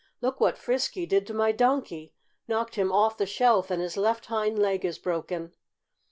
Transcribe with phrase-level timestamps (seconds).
[0.19, 2.11] "Look what Frisky did to my Donkey!
[2.47, 5.53] Knocked him off the shelf, and his left hind leg is broken."